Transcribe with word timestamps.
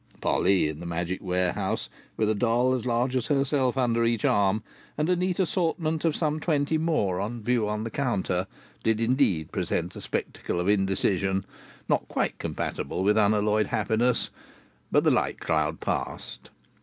Polly 0.19 0.67
in 0.67 0.79
the 0.79 0.87
magic 0.87 1.21
warehouse, 1.21 1.87
with 2.17 2.27
a 2.27 2.33
doll 2.33 2.73
as 2.73 2.87
large 2.87 3.15
as 3.15 3.27
herself 3.27 3.77
under 3.77 4.03
each 4.03 4.25
arm, 4.25 4.63
and 4.97 5.07
a 5.07 5.15
neat 5.15 5.37
assortment 5.37 6.03
of 6.05 6.15
some 6.15 6.39
twenty 6.39 6.79
more 6.79 7.19
on 7.19 7.43
view 7.43 7.65
upon 7.67 7.83
the 7.83 7.91
counter, 7.91 8.47
did 8.83 8.99
indeed 8.99 9.51
present 9.51 9.95
a 9.95 10.01
spectacle 10.01 10.59
of 10.59 10.67
indecision 10.67 11.45
not 11.87 12.07
quite 12.07 12.39
compatible 12.39 13.03
with 13.03 13.15
unalloyed 13.15 13.67
happiness, 13.67 14.31
but 14.91 15.03
the 15.03 15.11
light 15.11 15.39
cloud 15.39 15.79
passed. 15.79 16.49